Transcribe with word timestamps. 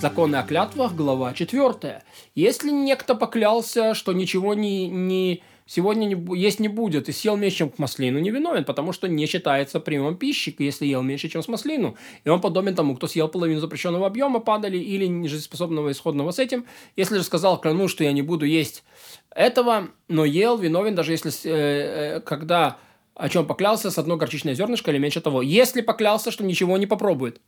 Законы 0.00 0.36
о 0.36 0.42
клятвах, 0.44 0.94
глава 0.94 1.34
4. 1.34 2.02
Если 2.34 2.70
некто 2.70 3.14
поклялся, 3.14 3.92
что 3.92 4.14
ничего 4.14 4.54
не, 4.54 4.88
не 4.88 5.42
сегодня 5.66 6.06
не, 6.06 6.38
есть 6.38 6.58
не 6.58 6.68
будет, 6.68 7.10
и 7.10 7.12
съел 7.12 7.36
меньше, 7.36 7.58
чем 7.58 7.68
к 7.68 7.78
маслину, 7.78 8.18
не 8.18 8.30
виновен, 8.30 8.64
потому 8.64 8.92
что 8.92 9.08
не 9.08 9.26
считается 9.26 9.78
приемом 9.78 10.16
пищи, 10.16 10.56
если 10.58 10.86
ел 10.86 11.02
меньше, 11.02 11.28
чем 11.28 11.42
с 11.42 11.48
маслину. 11.48 11.96
И 12.24 12.30
он 12.30 12.40
подобен 12.40 12.74
тому, 12.74 12.96
кто 12.96 13.08
съел 13.08 13.28
половину 13.28 13.60
запрещенного 13.60 14.06
объема, 14.06 14.40
падали 14.40 14.78
или 14.78 15.04
нежизнеспособного 15.04 15.90
исходного 15.92 16.30
с 16.30 16.38
этим. 16.38 16.64
Если 16.96 17.18
же 17.18 17.22
сказал, 17.22 17.60
клянусь, 17.60 17.90
что 17.90 18.02
я 18.02 18.12
не 18.12 18.22
буду 18.22 18.46
есть 18.46 18.84
этого, 19.28 19.88
но 20.08 20.24
ел, 20.24 20.56
виновен, 20.56 20.94
даже 20.94 21.12
если, 21.12 21.30
э, 21.44 22.16
э, 22.16 22.20
когда 22.20 22.78
о 23.14 23.28
чем 23.28 23.44
поклялся, 23.44 23.90
с 23.90 23.98
одной 23.98 24.16
горчичное 24.16 24.54
зернышко 24.54 24.90
или 24.90 24.98
меньше 24.98 25.20
того. 25.20 25.42
Если 25.42 25.82
поклялся, 25.82 26.30
что 26.30 26.42
ничего 26.42 26.78
не 26.78 26.86
попробует, 26.86 27.38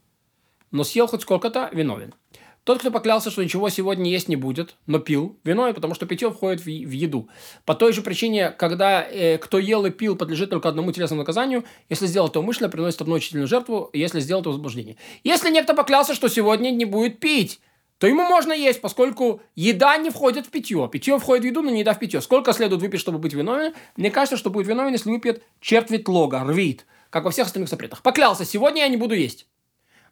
но 0.71 0.84
съел 0.84 1.07
хоть 1.07 1.22
сколько-то, 1.22 1.71
виновен. 1.72 2.14
Тот, 2.64 2.79
кто 2.79 2.93
поклялся, 2.93 3.30
что 3.30 3.43
ничего 3.43 3.68
сегодня 3.71 4.08
есть 4.08 4.29
не 4.29 4.36
будет, 4.36 4.76
но 4.86 5.00
пил, 5.00 5.36
виновен, 5.43 5.75
потому 5.75 5.94
что 5.94 6.07
питье 6.07 6.30
входит 6.30 6.61
в, 6.61 6.66
в 6.66 6.90
еду. 6.93 7.29
По 7.64 7.75
той 7.75 7.93
же 7.93 8.03
причине, 8.03 8.50
когда 8.50 9.03
э, 9.03 9.39
кто 9.39 9.58
ел 9.58 9.84
и 9.84 9.90
пил, 9.90 10.14
подлежит 10.14 10.50
только 10.50 10.68
одному 10.68 10.93
телесному 10.93 11.22
наказанию, 11.22 11.64
если 11.89 12.06
сделал 12.06 12.29
это 12.29 12.39
умышленно, 12.39 12.68
приносит 12.68 13.00
одну 13.00 13.17
учительную 13.17 13.48
жертву, 13.48 13.90
если 13.93 14.20
сделал 14.20 14.43
это 14.43 14.50
возбуждение. 14.50 14.96
Если 15.25 15.50
некто 15.50 15.75
поклялся, 15.75 16.14
что 16.14 16.29
сегодня 16.29 16.70
не 16.70 16.84
будет 16.84 17.18
пить, 17.18 17.61
то 17.98 18.06
ему 18.06 18.22
можно 18.22 18.53
есть, 18.53 18.81
поскольку 18.81 19.42
еда 19.56 19.96
не 19.96 20.11
входит 20.11 20.46
в 20.46 20.50
питье. 20.50 20.89
Питье 20.90 21.18
входит 21.18 21.42
в 21.44 21.46
еду, 21.46 21.62
но 21.62 21.70
не 21.70 21.81
еда 21.81 21.94
в 21.94 21.98
питье. 21.98 22.20
Сколько 22.20 22.53
следует 22.53 22.81
выпить, 22.81 23.00
чтобы 23.00 23.18
быть 23.18 23.32
виновен? 23.32 23.75
Мне 23.96 24.12
кажется, 24.12 24.36
что 24.36 24.50
будет 24.50 24.68
виновен, 24.68 24.92
если 24.92 25.11
выпьет 25.11 25.42
четверть 25.61 26.06
лога, 26.06 26.44
рвит, 26.44 26.86
как 27.11 27.25
во 27.25 27.32
всех 27.32 27.46
остальных 27.46 27.70
запретах. 27.70 28.03
Поклялся, 28.03 28.44
сегодня 28.44 28.82
я 28.82 28.89
не 28.89 28.96
буду 28.96 29.14
есть. 29.14 29.46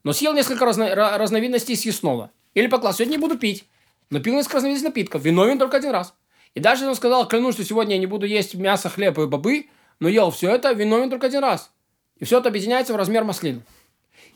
Но 0.02 0.12
съел 0.12 0.32
несколько 0.34 0.64
разно- 0.64 0.94
разновидностей 0.94 1.76
съестного. 1.76 2.30
Или 2.54 2.66
поклал, 2.66 2.92
сегодня 2.92 3.12
не 3.12 3.18
буду 3.18 3.38
пить. 3.38 3.64
Но 4.10 4.20
пил 4.20 4.34
несколько 4.34 4.56
разновидностей 4.56 4.88
напитков. 4.88 5.22
Виновен 5.22 5.58
только 5.58 5.76
один 5.76 5.90
раз. 5.90 6.14
И 6.54 6.60
даже 6.60 6.88
он 6.88 6.94
сказал, 6.94 7.28
клянусь, 7.28 7.54
что 7.54 7.64
сегодня 7.64 7.94
я 7.94 8.00
не 8.00 8.06
буду 8.06 8.26
есть 8.26 8.54
мясо, 8.54 8.88
хлеб 8.88 9.18
и 9.18 9.26
бобы, 9.26 9.68
но 10.00 10.08
ел 10.08 10.30
все 10.30 10.50
это, 10.50 10.72
виновен 10.72 11.10
только 11.10 11.28
один 11.28 11.40
раз. 11.40 11.72
И 12.16 12.24
все 12.24 12.38
это 12.38 12.48
объединяется 12.48 12.92
в 12.92 12.96
размер 12.96 13.24
маслин. 13.24 13.62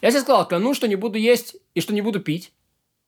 Я 0.00 0.10
себе 0.10 0.20
сказал, 0.20 0.46
клянусь, 0.46 0.76
что 0.76 0.86
не 0.86 0.96
буду 0.96 1.18
есть 1.18 1.56
и 1.74 1.80
что 1.80 1.92
не 1.92 2.02
буду 2.02 2.20
пить, 2.20 2.52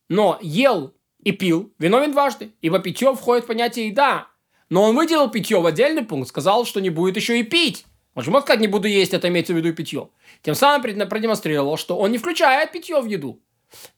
но 0.09 0.39
ел 0.43 0.93
и 1.23 1.33
пил, 1.33 1.73
виновен 1.79 2.13
дважды, 2.13 2.53
ибо 2.61 2.79
питье 2.79 3.15
входит 3.15 3.45
в 3.45 3.47
понятие 3.49 3.89
еда. 3.89 4.29
Но 4.69 4.83
он 4.83 4.97
выделил 4.97 5.31
питье 5.31 5.61
в 5.61 5.67
отдельный 5.67 6.05
пункт, 6.05 6.29
сказал, 6.29 6.65
что 6.65 6.81
не 6.81 6.91
будет 6.91 7.17
еще 7.17 7.39
и 7.39 7.45
пить. 7.45 7.87
Он 8.15 8.23
же 8.23 8.31
мог 8.31 8.43
сказать, 8.43 8.61
не 8.61 8.67
буду 8.67 8.89
есть, 8.89 9.13
это 9.15 9.29
имеется 9.29 9.53
в 9.53 9.57
виду 9.57 9.69
и 9.69 9.73
питье. 9.73 10.09
Тем 10.43 10.55
самым 10.55 10.83
продемонстрировал, 11.09 11.77
что 11.77 11.99
он 11.99 12.11
не 12.11 12.19
включает 12.19 12.73
питье 12.73 13.01
в 13.01 13.07
еду. 13.07 13.41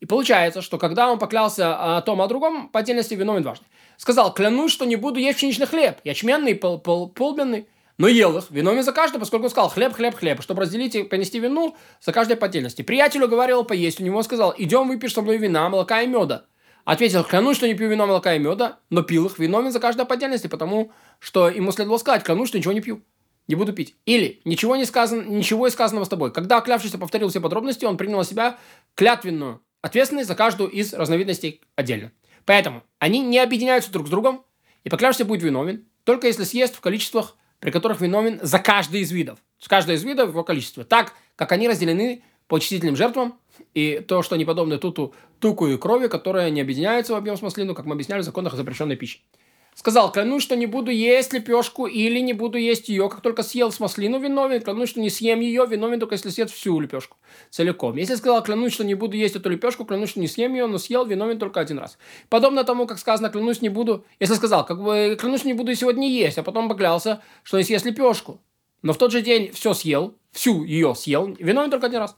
И 0.00 0.06
получается, 0.06 0.62
что 0.62 0.78
когда 0.78 1.10
он 1.10 1.18
поклялся 1.18 1.96
о 1.96 2.02
том, 2.02 2.20
о 2.22 2.26
другом, 2.26 2.68
по 2.68 2.80
отдельности 2.80 3.14
виновен 3.14 3.42
дважды. 3.42 3.66
Сказал, 3.96 4.32
клянусь, 4.32 4.72
что 4.72 4.84
не 4.84 4.96
буду 4.96 5.18
есть 5.18 5.38
пшеничный 5.38 5.66
хлеб, 5.66 5.98
ячменный, 6.04 6.54
пол, 6.54 6.78
пол, 6.78 7.08
полбенный, 7.08 7.68
но 7.98 8.06
ел 8.06 8.38
их, 8.38 8.50
виновен 8.50 8.84
за 8.84 8.92
каждый, 8.92 9.18
поскольку 9.18 9.48
сказал 9.48 9.68
хлеб, 9.70 9.92
хлеб, 9.92 10.14
хлеб, 10.14 10.40
чтобы 10.40 10.62
разделить 10.62 10.94
и 10.94 11.02
понести 11.02 11.40
вину 11.40 11.76
за 12.00 12.12
каждой 12.12 12.36
по 12.36 12.46
отдельности. 12.46 12.82
Приятелю 12.82 13.28
говорил 13.28 13.64
поесть, 13.64 14.00
у 14.00 14.04
него 14.04 14.22
сказал, 14.22 14.54
идем 14.56 14.88
выпьешь 14.88 15.14
со 15.14 15.22
мной 15.22 15.38
вина, 15.38 15.68
молока 15.68 16.00
и 16.02 16.06
меда. 16.06 16.44
Ответил, 16.84 17.24
клянусь, 17.24 17.56
что 17.56 17.66
не 17.66 17.74
пью 17.74 17.88
вина, 17.88 18.06
молока 18.06 18.34
и 18.34 18.38
меда, 18.38 18.78
но 18.88 19.02
пил 19.02 19.26
их, 19.26 19.38
виновен 19.38 19.72
за 19.72 19.80
каждой 19.80 20.06
по 20.06 20.14
отдельности, 20.14 20.46
потому 20.46 20.92
что 21.18 21.48
ему 21.48 21.72
следовало 21.72 21.98
сказать, 21.98 22.22
клянусь, 22.22 22.48
что 22.48 22.58
ничего 22.58 22.72
не 22.72 22.80
пью 22.80 23.02
не 23.48 23.54
буду 23.54 23.72
пить. 23.72 23.96
Или 24.04 24.40
ничего 24.44 24.76
не 24.76 24.84
сказано, 24.84 25.22
ничего 25.22 25.66
из 25.66 25.72
сказанного 25.72 26.04
с 26.04 26.08
тобой. 26.08 26.32
Когда 26.32 26.60
клявшийся 26.60 26.98
повторил 26.98 27.28
все 27.28 27.40
подробности, 27.40 27.86
он 27.86 27.96
принял 27.96 28.18
на 28.18 28.24
себя 28.24 28.58
клятвенную 28.94 29.62
ответственность 29.80 30.28
за 30.28 30.34
каждую 30.34 30.70
из 30.70 30.92
разновидностей 30.92 31.62
отдельно. 31.74 32.12
Поэтому 32.44 32.82
они 32.98 33.20
не 33.20 33.38
объединяются 33.38 33.90
друг 33.90 34.06
с 34.06 34.10
другом, 34.10 34.44
и 34.84 34.90
поклявшийся 34.90 35.24
будет 35.24 35.42
виновен, 35.42 35.86
только 36.04 36.26
если 36.26 36.44
съест 36.44 36.76
в 36.76 36.80
количествах, 36.80 37.36
при 37.58 37.70
которых 37.70 38.00
виновен 38.00 38.38
за 38.42 38.58
каждый 38.58 39.00
из 39.00 39.10
видов. 39.10 39.38
С 39.58 39.66
каждой 39.66 39.96
из 39.96 40.04
видов 40.04 40.28
его 40.28 40.44
количество. 40.44 40.84
Так, 40.84 41.14
как 41.34 41.52
они 41.52 41.68
разделены 41.68 42.22
по 42.46 42.58
числительным 42.58 42.96
жертвам, 42.96 43.38
и 43.74 44.02
то, 44.06 44.22
что 44.22 44.36
они 44.36 44.44
подобны 44.44 44.78
туту, 44.78 45.14
туку 45.40 45.66
и 45.66 45.76
крови, 45.76 46.06
которые 46.06 46.50
не 46.50 46.60
объединяются 46.60 47.12
в 47.12 47.16
объем 47.16 47.36
с 47.36 47.42
маслину, 47.42 47.74
как 47.74 47.86
мы 47.86 47.94
объясняли 47.94 48.20
в 48.20 48.24
законах 48.24 48.54
о 48.54 48.56
запрещенной 48.56 48.96
пище. 48.96 49.20
Сказал, 49.78 50.10
клянусь, 50.10 50.42
что 50.42 50.56
не 50.56 50.66
буду 50.66 50.90
есть 50.90 51.32
лепешку 51.32 51.86
или 51.86 52.18
не 52.18 52.32
буду 52.32 52.58
есть 52.58 52.88
ее, 52.88 53.08
как 53.08 53.20
только 53.20 53.44
съел 53.44 53.70
с 53.70 53.78
маслину 53.78 54.18
виновен, 54.18 54.60
клянусь, 54.60 54.88
что 54.88 54.98
не 54.98 55.08
съем 55.08 55.38
ее, 55.38 55.66
виновен 55.70 56.00
только 56.00 56.16
если 56.16 56.30
съест 56.30 56.52
всю 56.52 56.80
лепешку 56.80 57.16
целиком. 57.50 57.96
Если 57.96 58.16
сказал, 58.16 58.42
клянусь, 58.42 58.72
что 58.72 58.82
не 58.82 58.96
буду 58.96 59.16
есть 59.16 59.36
эту 59.36 59.48
лепешку, 59.50 59.84
клянусь, 59.84 60.10
что 60.10 60.18
не 60.18 60.26
съем 60.26 60.52
ее, 60.52 60.66
но 60.66 60.78
съел, 60.78 61.06
виновен 61.06 61.38
только 61.38 61.60
один 61.60 61.78
раз. 61.78 61.96
Подобно 62.28 62.64
тому, 62.64 62.88
как 62.88 62.98
сказано, 62.98 63.30
клянусь, 63.30 63.62
не 63.62 63.68
буду, 63.68 64.04
если 64.18 64.34
сказал, 64.34 64.66
как 64.66 64.82
бы, 64.82 65.16
клянусь, 65.16 65.44
не 65.44 65.54
буду 65.54 65.72
сегодня 65.76 66.08
есть, 66.08 66.38
а 66.38 66.42
потом 66.42 66.68
поклялся, 66.68 67.22
что 67.44 67.56
не 67.56 67.62
съест 67.62 67.86
лепешку. 67.86 68.40
Но 68.82 68.92
в 68.92 68.98
тот 68.98 69.12
же 69.12 69.22
день 69.22 69.52
все 69.52 69.74
съел, 69.74 70.16
всю 70.32 70.64
ее 70.64 70.96
съел, 70.96 71.36
виновен 71.38 71.70
только 71.70 71.86
один 71.86 72.00
раз. 72.00 72.16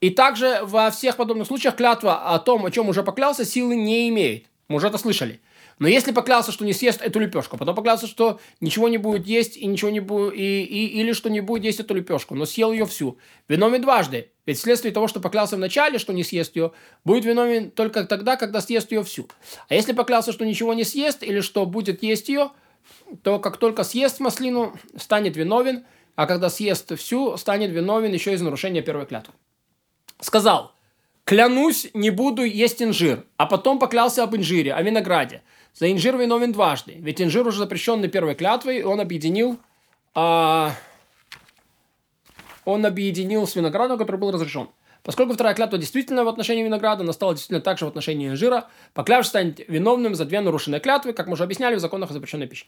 И 0.00 0.10
также 0.10 0.58
во 0.64 0.90
всех 0.90 1.16
подобных 1.16 1.46
случаях 1.46 1.76
клятва 1.76 2.34
о 2.34 2.40
том, 2.40 2.66
о 2.66 2.72
чем 2.72 2.88
уже 2.88 3.04
поклялся, 3.04 3.44
силы 3.44 3.76
не 3.76 4.08
имеет. 4.08 4.46
Мы 4.68 4.76
уже 4.76 4.88
это 4.88 4.98
слышали. 4.98 5.40
Но 5.78 5.86
если 5.86 6.10
поклялся, 6.10 6.52
что 6.52 6.64
не 6.64 6.72
съест 6.72 7.02
эту 7.02 7.20
лепешку, 7.20 7.56
потом 7.56 7.74
поклялся, 7.74 8.06
что 8.06 8.40
ничего 8.60 8.88
не 8.88 8.96
будет 8.96 9.26
есть 9.26 9.56
и 9.56 9.66
ничего 9.66 9.90
не 9.90 10.00
будет, 10.00 10.34
и, 10.34 10.62
и, 10.64 11.00
или 11.00 11.12
что 11.12 11.28
не 11.28 11.40
будет 11.40 11.64
есть 11.64 11.80
эту 11.80 11.94
лепешку, 11.94 12.34
но 12.34 12.46
съел 12.46 12.72
ее 12.72 12.86
всю, 12.86 13.18
виновен 13.46 13.82
дважды. 13.82 14.30
Ведь 14.46 14.58
вследствие 14.58 14.94
того, 14.94 15.06
что 15.06 15.20
поклялся 15.20 15.56
вначале, 15.56 15.98
что 15.98 16.12
не 16.12 16.24
съест 16.24 16.56
ее, 16.56 16.72
будет 17.04 17.24
виновен 17.24 17.70
только 17.70 18.04
тогда, 18.04 18.36
когда 18.36 18.60
съест 18.60 18.90
ее 18.90 19.02
всю. 19.04 19.28
А 19.68 19.74
если 19.74 19.92
поклялся, 19.92 20.32
что 20.32 20.46
ничего 20.46 20.72
не 20.74 20.84
съест 20.84 21.22
или 21.22 21.40
что 21.40 21.66
будет 21.66 22.02
есть 22.02 22.28
ее, 22.28 22.50
то 23.22 23.38
как 23.38 23.58
только 23.58 23.84
съест 23.84 24.18
маслину, 24.20 24.74
станет 24.96 25.36
виновен, 25.36 25.84
а 26.14 26.26
когда 26.26 26.48
съест 26.48 26.96
всю, 26.98 27.36
станет 27.36 27.70
виновен 27.70 28.12
еще 28.12 28.32
из 28.32 28.40
нарушения 28.40 28.82
первой 28.82 29.06
клятвы. 29.06 29.34
Сказал, 30.20 30.72
клянусь, 31.26 31.88
не 31.92 32.10
буду 32.10 32.44
есть 32.44 32.80
инжир, 32.80 33.24
а 33.36 33.44
потом 33.46 33.78
поклялся 33.78 34.22
об 34.22 34.34
инжире, 34.34 34.72
о 34.72 34.80
винограде. 34.80 35.42
За 35.74 35.92
инжир 35.92 36.16
виновен 36.16 36.52
дважды. 36.52 36.96
Ведь 37.00 37.20
инжир 37.20 37.46
уже 37.46 37.58
запрещенный 37.58 38.08
первой 38.08 38.34
клятвой, 38.34 38.82
он 38.82 39.00
объединил, 39.00 39.58
а, 40.14 40.72
он 42.64 42.86
объединил 42.86 43.46
с 43.46 43.56
виноградом, 43.56 43.98
который 43.98 44.16
был 44.16 44.30
разрешен. 44.30 44.68
Поскольку 45.02 45.34
вторая 45.34 45.54
клятва 45.54 45.78
действительно 45.78 46.24
в 46.24 46.28
отношении 46.28 46.62
винограда, 46.62 47.02
она 47.02 47.12
стала 47.12 47.34
действительно 47.34 47.60
также 47.60 47.84
в 47.84 47.88
отношении 47.88 48.28
инжира, 48.28 48.68
поклявшись 48.94 49.30
станет 49.30 49.60
виновным 49.68 50.14
за 50.14 50.24
две 50.24 50.40
нарушенные 50.40 50.80
клятвы, 50.80 51.12
как 51.12 51.26
мы 51.26 51.34
уже 51.34 51.44
объясняли 51.44 51.74
в 51.74 51.80
законах 51.80 52.10
о 52.10 52.12
запрещенной 52.12 52.46
пище. 52.46 52.66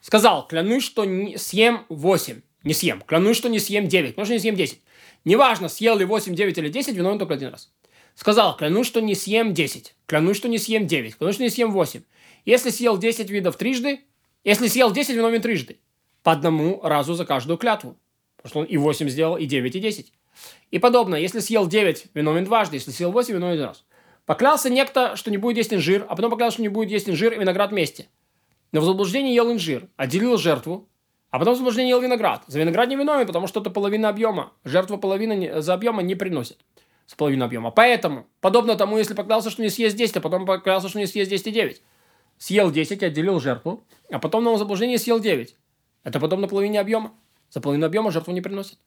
Сказал, 0.00 0.46
клянусь, 0.46 0.84
что 0.84 1.04
не 1.04 1.36
съем 1.36 1.84
8. 1.90 2.40
Не 2.64 2.74
съем. 2.74 3.02
Клянусь, 3.06 3.36
что 3.36 3.48
не 3.48 3.58
съем 3.58 3.88
9. 3.88 4.16
Может, 4.16 4.32
не 4.32 4.38
съем 4.38 4.56
10. 4.56 4.80
Неважно, 5.24 5.68
съел 5.68 5.96
ли 5.96 6.04
8, 6.04 6.34
9 6.34 6.58
или 6.58 6.68
10, 6.70 6.94
виновен 6.94 7.18
только 7.18 7.34
один 7.34 7.50
раз. 7.50 7.70
Сказал, 8.20 8.54
клянусь, 8.54 8.86
что 8.86 9.00
не 9.00 9.14
съем 9.14 9.54
10. 9.54 9.94
Клянусь, 10.04 10.36
что 10.36 10.46
не 10.46 10.58
съем 10.58 10.86
9. 10.86 11.16
Клянусь, 11.16 11.36
что 11.36 11.42
не 11.42 11.48
съем 11.48 11.72
8. 11.72 12.02
Если 12.44 12.68
съел 12.68 12.98
10 12.98 13.30
видов 13.30 13.56
трижды, 13.56 14.00
если 14.44 14.68
съел 14.68 14.90
10, 14.90 15.16
виновен 15.16 15.40
трижды. 15.40 15.78
По 16.22 16.32
одному 16.32 16.82
разу 16.82 17.14
за 17.14 17.24
каждую 17.24 17.56
клятву. 17.56 17.96
Потому 18.36 18.50
что 18.50 18.58
он 18.60 18.64
и 18.66 18.76
8 18.76 19.08
сделал, 19.08 19.38
и 19.38 19.46
9, 19.46 19.74
и 19.74 19.80
10. 19.80 20.12
И 20.70 20.78
подобно, 20.78 21.14
если 21.14 21.40
съел 21.40 21.66
9, 21.66 22.08
виновен 22.12 22.44
дважды, 22.44 22.76
если 22.76 22.90
съел 22.90 23.10
8, 23.10 23.32
виновен 23.32 23.54
один 23.54 23.64
раз. 23.68 23.86
Поклялся 24.26 24.68
некто, 24.68 25.16
что 25.16 25.30
не 25.30 25.38
будет 25.38 25.56
есть 25.56 25.72
инжир, 25.72 26.04
а 26.06 26.14
потом 26.14 26.30
поклялся, 26.30 26.56
что 26.56 26.62
не 26.62 26.68
будет 26.68 26.90
есть 26.90 27.08
инжир 27.08 27.32
и 27.32 27.38
виноград 27.38 27.70
вместе. 27.70 28.06
Но 28.72 28.82
в 28.82 28.84
заблуждении 28.84 29.34
ел 29.34 29.50
инжир, 29.50 29.88
отделил 29.96 30.36
жертву, 30.36 30.90
а 31.30 31.38
потом 31.38 31.54
в 31.54 31.56
заблуждении 31.56 31.88
ел 31.88 32.02
виноград. 32.02 32.42
За 32.48 32.58
виноград 32.58 32.90
не 32.90 32.96
виновен, 32.96 33.26
потому 33.26 33.46
что 33.46 33.60
это 33.60 33.70
половина 33.70 34.10
объема. 34.10 34.52
Жертва 34.62 34.98
половина 34.98 35.62
за 35.62 35.72
объема 35.72 36.02
не 36.02 36.14
приносит. 36.14 36.58
С 37.10 37.16
половиной 37.16 37.46
объема. 37.46 37.72
Поэтому, 37.72 38.28
подобно 38.40 38.76
тому, 38.76 38.96
если 38.96 39.14
поклялся, 39.14 39.50
что 39.50 39.62
не 39.62 39.68
съест 39.68 39.96
10, 39.96 40.18
а 40.18 40.20
потом 40.20 40.46
поклялся, 40.46 40.88
что 40.88 41.00
не 41.00 41.06
съест 41.08 41.28
10 41.28 41.48
и 41.48 41.50
9 41.50 41.82
съел 42.38 42.70
10, 42.70 43.02
отделил 43.02 43.40
жертву, 43.40 43.82
а 44.12 44.20
потом 44.20 44.44
на 44.44 44.56
заблуждение 44.56 44.96
съел 44.96 45.18
9. 45.18 45.56
Это 46.04 46.20
подобно 46.20 46.46
половине 46.46 46.78
объема. 46.78 47.12
За 47.50 47.60
половину 47.60 47.84
объема 47.84 48.12
жертву 48.12 48.32
не 48.32 48.40
приносит. 48.40 48.78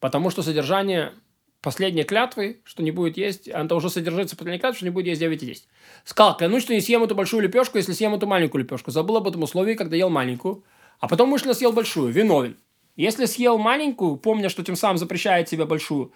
Потому 0.00 0.28
что 0.28 0.42
содержание 0.42 1.14
последней 1.62 2.04
клятвы, 2.04 2.60
что 2.64 2.82
не 2.82 2.90
будет 2.90 3.16
есть, 3.16 3.48
это 3.48 3.74
уже 3.74 3.88
содержится 3.88 4.36
последней 4.36 4.60
клятвы, 4.60 4.76
что 4.76 4.84
не 4.84 4.90
будет 4.90 5.06
есть 5.06 5.20
9 5.20 5.42
и 5.42 5.46
10. 5.46 5.66
Сказал, 6.04 6.36
клянусь, 6.36 6.64
что 6.64 6.74
не 6.74 6.82
съем 6.82 7.02
эту 7.02 7.14
большую 7.14 7.42
лепешку, 7.42 7.78
если 7.78 7.94
съем 7.94 8.14
эту 8.14 8.26
маленькую 8.26 8.64
лепешку. 8.64 8.90
Забыл 8.90 9.16
об 9.16 9.28
этом 9.28 9.44
условии, 9.44 9.72
когда 9.72 9.96
ел 9.96 10.10
маленькую, 10.10 10.62
а 11.00 11.08
потом 11.08 11.30
мысленно 11.30 11.54
съел 11.54 11.72
большую, 11.72 12.12
виновен. 12.12 12.58
Если 12.96 13.24
съел 13.24 13.56
маленькую, 13.56 14.18
помня, 14.18 14.50
что 14.50 14.62
тем 14.62 14.76
самым 14.76 14.98
запрещает 14.98 15.48
себе 15.48 15.64
большую, 15.64 16.12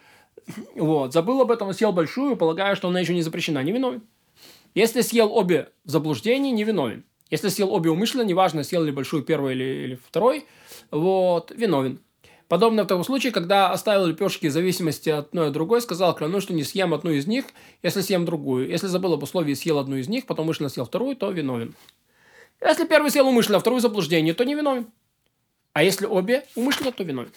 вот, 0.75 1.13
забыл 1.13 1.41
об 1.41 1.51
этом, 1.51 1.73
съел 1.73 1.93
большую, 1.93 2.37
полагая, 2.37 2.75
что 2.75 2.89
она 2.89 3.01
еще 3.01 3.15
не 3.15 3.23
запрещена, 3.23 3.63
не 3.63 3.73
виновен. 3.73 4.03
Если 4.75 5.01
съел 5.01 5.35
обе 5.35 5.71
в 5.85 5.91
заблуждении, 5.91 6.53
не 6.53 6.65
виновен. 6.65 7.05
Если 7.31 7.49
съел 7.49 7.73
обе 7.73 7.91
умышленно, 7.91 8.23
неважно, 8.23 8.63
съел 8.63 8.85
ли 8.85 8.93
большую 8.93 9.23
первую 9.23 9.55
или, 9.55 9.65
или 9.65 9.95
второй, 9.97 10.47
вот, 10.91 11.51
виновен. 11.51 12.01
Подобно 12.49 12.85
в 12.85 12.87
том 12.87 13.03
случае, 13.03 13.33
когда 13.33 13.73
оставил 13.73 14.07
лепешки 14.07 14.47
в 14.47 14.53
зависимости 14.53 15.09
от 15.09 15.29
одной 15.29 15.49
от 15.49 15.53
другой, 15.53 15.81
сказал, 15.81 16.15
клянусь, 16.15 16.45
что 16.45 16.55
не 16.55 16.63
съем 16.63 16.95
одну 16.95 17.11
из 17.11 17.27
них, 17.27 17.47
если 17.83 18.03
съем 18.03 18.25
другую. 18.25 18.69
Если 18.69 18.87
забыл 18.87 19.15
об 19.15 19.23
условии 19.25 19.55
съел 19.55 19.79
одну 19.79 19.97
из 19.97 20.09
них, 20.09 20.27
потом 20.27 20.45
умышленно 20.45 20.69
съел 20.69 20.85
вторую, 20.85 21.17
то 21.17 21.31
виновен. 21.31 21.75
Если 22.61 22.87
первый 22.87 23.11
съел 23.11 23.27
умышленно, 23.27 23.59
а 23.59 23.61
вторую 23.61 23.81
заблуждение, 23.81 24.33
то 24.33 24.45
не 24.45 24.55
виновен. 24.55 24.87
А 25.73 25.83
если 25.83 26.07
обе 26.07 26.47
умышленно, 26.55 26.93
то 26.93 27.03
виновен. 27.03 27.33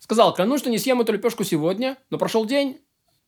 Сказал, 0.00 0.34
клянусь, 0.34 0.60
что 0.60 0.70
не 0.70 0.78
съем 0.78 1.00
эту 1.00 1.12
лепешку 1.12 1.44
сегодня, 1.44 1.96
но 2.08 2.18
прошел 2.18 2.46
день, 2.46 2.80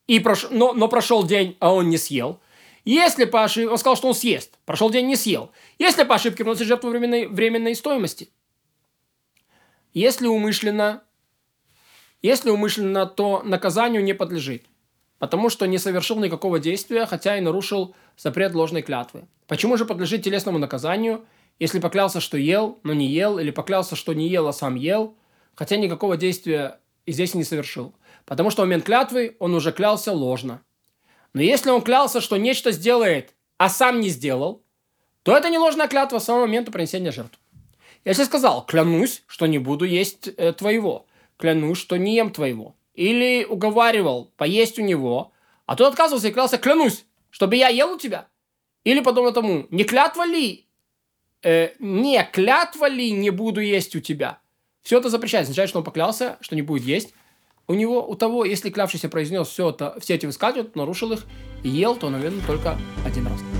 и 0.09 0.19
прош... 0.19 0.49
но, 0.51 0.73
но 0.73 0.89
прошел 0.89 1.23
день, 1.23 1.57
а 1.61 1.73
он 1.73 1.89
не 1.91 1.99
съел. 1.99 2.41
Если 2.85 3.27
по 3.27 3.45
ошибке... 3.45 3.71
Он 3.71 3.79
сказал, 3.79 3.97
что 3.97 4.09
он 4.09 4.15
съест. 4.15 4.59
Прошел 4.65 4.91
день, 4.91 5.07
не 5.07 5.15
съел. 5.15 5.53
Если 5.79 6.03
по 6.03 6.17
ошибке 6.17 6.43
приносит 6.43 6.67
жертву 6.67 6.91
временной, 6.91 7.27
временной 7.29 7.77
стоимости. 7.77 8.31
Если 9.93 10.27
умышленно... 10.27 11.05
Если 12.23 12.51
умышленно, 12.51 13.07
то 13.07 13.43
наказанию 13.45 14.03
не 14.03 14.15
подлежит. 14.15 14.65
Потому 15.19 15.51
что 15.51 15.67
не 15.67 15.79
совершил 15.79 16.19
никакого 16.19 16.59
действия, 16.59 17.05
хотя 17.07 17.37
и 17.37 17.41
нарушил 17.41 17.95
запрет 18.17 18.55
ложной 18.55 18.83
клятвы. 18.83 19.29
Почему 19.47 19.77
же 19.77 19.85
подлежит 19.85 20.25
телесному 20.25 20.59
наказанию, 20.59 21.25
если 21.59 21.79
поклялся, 21.81 22.21
что 22.21 22.39
ел, 22.39 22.81
но 22.83 22.95
не 22.95 23.07
ел, 23.07 23.39
или 23.39 23.51
поклялся, 23.51 23.95
что 23.95 24.15
не 24.15 24.29
ел, 24.29 24.49
а 24.49 24.53
сам 24.53 24.75
ел, 24.75 25.17
хотя 25.55 25.77
никакого 25.77 26.17
действия 26.17 26.81
и 27.07 27.13
здесь 27.13 27.35
не 27.35 27.45
совершил? 27.45 27.95
Потому 28.25 28.51
что 28.51 28.63
в 28.63 28.65
момент 28.67 28.85
клятвы 28.85 29.37
он 29.39 29.55
уже 29.55 29.73
клялся 29.73 30.13
ложно. 30.13 30.63
Но 31.35 31.43
если 31.43 31.71
он 31.71 31.83
клялся, 31.83 32.21
что 32.21 32.37
нечто 32.37 32.73
сделает, 32.73 33.35
а 33.59 33.69
сам 33.69 34.01
не 34.01 34.09
сделал, 34.09 34.63
то 35.23 35.37
это 35.37 35.51
не 35.51 35.59
ложная 35.59 35.89
клятва 35.89 36.19
с 36.19 36.25
самого 36.25 36.47
момента 36.47 36.73
принесения 36.73 37.13
жертвы. 37.13 37.39
Если 38.05 38.25
сказал, 38.25 38.67
клянусь, 38.67 39.23
что 39.27 39.47
не 39.47 39.59
буду 39.59 39.85
есть 39.85 40.29
э, 40.37 40.53
твоего, 40.53 41.07
клянусь, 41.37 41.79
что 41.79 41.97
не 41.97 42.17
ем 42.17 42.33
твоего, 42.33 42.75
или 42.95 43.45
уговаривал 43.45 44.33
поесть 44.37 44.79
у 44.79 44.83
него, 44.83 45.33
а 45.67 45.77
тот 45.77 45.93
отказывался 45.93 46.29
и 46.29 46.33
клялся, 46.33 46.59
клянусь, 46.59 47.05
чтобы 47.31 47.57
я 47.57 47.69
ел 47.69 47.93
у 47.93 47.99
тебя, 47.99 48.29
или 48.85 49.01
подобно 49.01 49.33
тому, 49.33 49.67
не 49.71 49.85
клятва 49.85 50.27
ли, 50.27 50.67
э, 51.43 51.71
не 51.79 52.23
клятва 52.33 52.89
ли 52.89 53.13
не 53.13 53.31
буду 53.31 53.61
есть 53.61 53.95
у 53.95 54.01
тебя, 54.01 54.41
все 54.83 54.99
это 54.99 55.09
запрещается, 55.09 55.51
означает, 55.51 55.69
что 55.69 55.79
он 55.79 55.85
поклялся, 55.85 56.39
что 56.41 56.55
не 56.55 56.63
будет 56.63 56.85
есть, 56.85 57.15
у 57.69 57.75
него, 57.75 58.07
у 58.07 58.15
того, 58.17 58.45
если 58.45 58.71
клявшийся 58.71 59.09
произнес 59.09 59.49
все, 59.49 59.71
это, 59.71 59.97
все 60.01 60.15
эти 60.15 60.27
высказывания, 60.27 60.71
нарушил 60.75 61.13
их 61.13 61.25
и 61.63 61.69
ел, 61.69 61.97
то, 61.97 62.11
наверное, 62.11 62.45
только 62.47 62.77
один 63.07 63.27
раз. 63.27 63.52